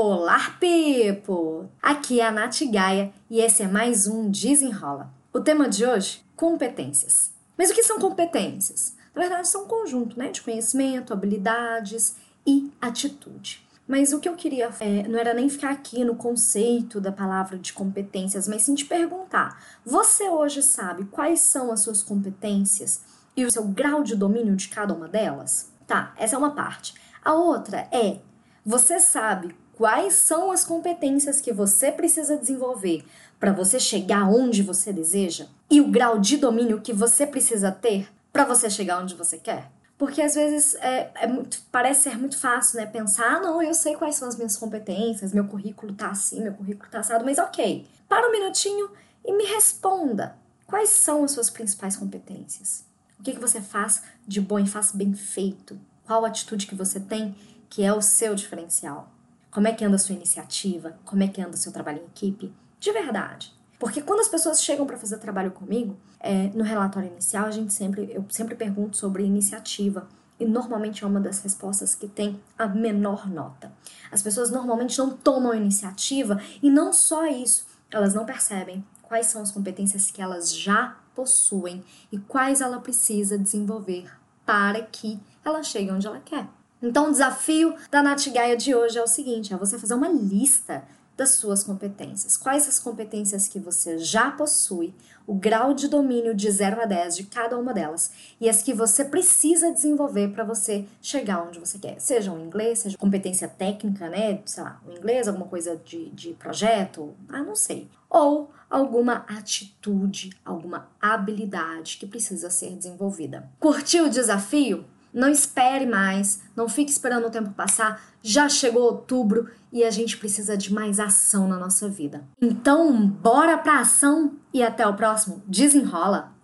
Olá, 0.00 0.56
Pipo! 0.60 1.68
Aqui 1.82 2.20
é 2.20 2.26
a 2.28 2.30
Nath 2.30 2.60
Gaia 2.70 3.12
e 3.28 3.40
esse 3.40 3.64
é 3.64 3.66
mais 3.66 4.06
um 4.06 4.30
Desenrola. 4.30 5.12
O 5.32 5.40
tema 5.40 5.68
de 5.68 5.84
hoje: 5.84 6.24
competências. 6.36 7.32
Mas 7.56 7.68
o 7.68 7.74
que 7.74 7.82
são 7.82 7.98
competências? 7.98 8.94
Na 9.12 9.22
verdade, 9.22 9.48
são 9.48 9.64
um 9.64 9.66
conjunto 9.66 10.16
né, 10.16 10.30
de 10.30 10.40
conhecimento, 10.40 11.12
habilidades 11.12 12.14
e 12.46 12.70
atitude. 12.80 13.66
Mas 13.88 14.12
o 14.12 14.20
que 14.20 14.28
eu 14.28 14.36
queria 14.36 14.70
é, 14.78 15.08
não 15.08 15.18
era 15.18 15.34
nem 15.34 15.48
ficar 15.48 15.70
aqui 15.70 16.04
no 16.04 16.14
conceito 16.14 17.00
da 17.00 17.10
palavra 17.10 17.58
de 17.58 17.72
competências, 17.72 18.46
mas 18.46 18.62
sim 18.62 18.76
te 18.76 18.84
perguntar: 18.84 19.60
você 19.84 20.28
hoje 20.28 20.62
sabe 20.62 21.06
quais 21.06 21.40
são 21.40 21.72
as 21.72 21.80
suas 21.80 22.04
competências 22.04 23.00
e 23.36 23.44
o 23.44 23.50
seu 23.50 23.64
grau 23.64 24.04
de 24.04 24.14
domínio 24.14 24.54
de 24.54 24.68
cada 24.68 24.94
uma 24.94 25.08
delas? 25.08 25.72
Tá, 25.88 26.14
essa 26.16 26.36
é 26.36 26.38
uma 26.38 26.54
parte. 26.54 26.94
A 27.24 27.32
outra 27.32 27.88
é: 27.90 28.20
você 28.64 29.00
sabe 29.00 29.56
quais 29.78 30.14
são 30.14 30.50
as 30.50 30.64
competências 30.64 31.40
que 31.40 31.52
você 31.52 31.92
precisa 31.92 32.36
desenvolver 32.36 33.04
para 33.38 33.52
você 33.52 33.78
chegar 33.78 34.28
onde 34.28 34.60
você 34.60 34.92
deseja 34.92 35.46
e 35.70 35.80
o 35.80 35.88
grau 35.88 36.18
de 36.18 36.36
domínio 36.36 36.80
que 36.80 36.92
você 36.92 37.24
precisa 37.24 37.70
ter 37.70 38.08
para 38.32 38.44
você 38.44 38.68
chegar 38.68 39.00
onde 39.00 39.14
você 39.14 39.38
quer. 39.38 39.70
Porque 39.96 40.20
às 40.20 40.34
vezes 40.34 40.74
é, 40.76 41.12
é, 41.14 41.26
muito, 41.28 41.60
parece 41.70 42.10
ser 42.10 42.18
muito 42.18 42.36
fácil, 42.36 42.80
né? 42.80 42.86
Pensar, 42.86 43.36
ah, 43.36 43.40
não, 43.40 43.62
eu 43.62 43.72
sei 43.72 43.94
quais 43.94 44.16
são 44.16 44.26
as 44.26 44.36
minhas 44.36 44.56
competências, 44.56 45.32
meu 45.32 45.46
currículo 45.46 45.94
tá 45.94 46.10
assim, 46.10 46.42
meu 46.42 46.54
currículo 46.54 46.90
tá 46.90 46.98
assado, 46.98 47.24
mas 47.24 47.38
ok. 47.38 47.86
Para 48.08 48.28
um 48.28 48.32
minutinho 48.32 48.90
e 49.24 49.32
me 49.32 49.44
responda. 49.44 50.36
Quais 50.66 50.88
são 50.88 51.22
as 51.22 51.30
suas 51.30 51.50
principais 51.50 51.96
competências? 51.96 52.84
O 53.18 53.22
que, 53.22 53.32
que 53.32 53.40
você 53.40 53.60
faz 53.60 54.02
de 54.26 54.40
bom 54.40 54.58
e 54.58 54.66
faz 54.66 54.90
bem 54.90 55.14
feito? 55.14 55.78
Qual 56.04 56.24
atitude 56.24 56.66
que 56.66 56.74
você 56.74 56.98
tem 56.98 57.36
que 57.70 57.84
é 57.84 57.92
o 57.92 58.02
seu 58.02 58.34
diferencial? 58.34 59.08
Como 59.50 59.66
é 59.66 59.72
que 59.72 59.84
anda 59.84 59.96
a 59.96 59.98
sua 59.98 60.14
iniciativa? 60.14 60.98
Como 61.04 61.22
é 61.22 61.28
que 61.28 61.40
anda 61.40 61.54
o 61.54 61.56
seu 61.56 61.72
trabalho 61.72 62.00
em 62.02 62.06
equipe? 62.06 62.52
De 62.78 62.92
verdade. 62.92 63.52
Porque 63.78 64.02
quando 64.02 64.20
as 64.20 64.28
pessoas 64.28 64.62
chegam 64.62 64.86
para 64.86 64.98
fazer 64.98 65.18
trabalho 65.18 65.52
comigo, 65.52 65.96
é, 66.20 66.48
no 66.48 66.64
relatório 66.64 67.08
inicial, 67.08 67.46
a 67.46 67.50
gente 67.50 67.72
sempre, 67.72 68.10
eu 68.12 68.24
sempre 68.28 68.54
pergunto 68.54 68.96
sobre 68.96 69.24
iniciativa. 69.24 70.08
E 70.38 70.44
normalmente 70.44 71.02
é 71.02 71.06
uma 71.06 71.20
das 71.20 71.40
respostas 71.40 71.94
que 71.94 72.06
tem 72.06 72.40
a 72.56 72.66
menor 72.66 73.28
nota. 73.28 73.72
As 74.10 74.22
pessoas 74.22 74.50
normalmente 74.50 74.98
não 74.98 75.10
tomam 75.10 75.54
iniciativa 75.54 76.40
e 76.62 76.70
não 76.70 76.92
só 76.92 77.26
isso, 77.26 77.66
elas 77.90 78.14
não 78.14 78.24
percebem 78.24 78.84
quais 79.02 79.26
são 79.26 79.42
as 79.42 79.50
competências 79.50 80.10
que 80.10 80.22
elas 80.22 80.54
já 80.54 80.96
possuem 81.14 81.82
e 82.12 82.18
quais 82.18 82.60
ela 82.60 82.78
precisa 82.78 83.38
desenvolver 83.38 84.08
para 84.46 84.82
que 84.82 85.18
ela 85.44 85.62
chegue 85.62 85.90
onde 85.90 86.06
ela 86.06 86.20
quer. 86.20 86.46
Então, 86.82 87.08
o 87.08 87.10
desafio 87.10 87.74
da 87.90 88.02
Nath 88.02 88.28
de 88.58 88.74
hoje 88.74 88.98
é 88.98 89.02
o 89.02 89.06
seguinte: 89.06 89.52
é 89.52 89.56
você 89.56 89.78
fazer 89.78 89.94
uma 89.94 90.08
lista 90.08 90.84
das 91.16 91.30
suas 91.30 91.64
competências. 91.64 92.36
Quais 92.36 92.68
as 92.68 92.78
competências 92.78 93.48
que 93.48 93.58
você 93.58 93.98
já 93.98 94.30
possui, 94.30 94.94
o 95.26 95.34
grau 95.34 95.74
de 95.74 95.88
domínio 95.88 96.34
de 96.34 96.50
0 96.50 96.80
a 96.80 96.86
10 96.86 97.16
de 97.16 97.24
cada 97.24 97.58
uma 97.58 97.74
delas 97.74 98.12
e 98.40 98.48
as 98.48 98.62
que 98.62 98.72
você 98.72 99.04
precisa 99.04 99.70
desenvolver 99.70 100.28
para 100.28 100.42
você 100.42 100.86
chegar 101.02 101.42
onde 101.42 101.58
você 101.58 101.76
quer. 101.76 102.00
Seja 102.00 102.32
o 102.32 102.40
inglês, 102.40 102.78
seja 102.78 102.96
competência 102.96 103.46
técnica, 103.46 104.08
né? 104.08 104.40
Sei 104.46 104.62
lá, 104.62 104.80
o 104.88 104.92
inglês, 104.92 105.28
alguma 105.28 105.46
coisa 105.46 105.76
de, 105.76 106.08
de 106.10 106.32
projeto, 106.34 107.14
ah, 107.28 107.42
não 107.42 107.54
sei. 107.54 107.88
Ou 108.08 108.50
alguma 108.70 109.26
atitude, 109.28 110.30
alguma 110.44 110.88
habilidade 110.98 111.98
que 111.98 112.06
precisa 112.06 112.48
ser 112.48 112.70
desenvolvida. 112.70 113.50
Curtiu 113.60 114.06
o 114.06 114.10
desafio? 114.10 114.84
Não 115.12 115.28
espere 115.28 115.86
mais, 115.86 116.42
não 116.54 116.68
fique 116.68 116.90
esperando 116.90 117.26
o 117.26 117.30
tempo 117.30 117.50
passar. 117.50 118.00
Já 118.22 118.48
chegou 118.48 118.82
outubro 118.82 119.48
e 119.72 119.84
a 119.84 119.90
gente 119.90 120.16
precisa 120.16 120.56
de 120.56 120.72
mais 120.72 120.98
ação 120.98 121.48
na 121.48 121.58
nossa 121.58 121.88
vida. 121.88 122.24
Então, 122.40 123.06
bora 123.06 123.58
pra 123.58 123.80
ação 123.80 124.36
e 124.52 124.62
até 124.62 124.86
o 124.86 124.94
próximo. 124.94 125.42
Desenrola! 125.46 126.32